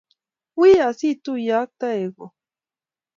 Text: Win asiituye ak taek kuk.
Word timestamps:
Win 0.57 0.77
asiituye 0.87 1.51
ak 1.61 1.69
taek 1.79 2.09
kuk. 2.17 2.33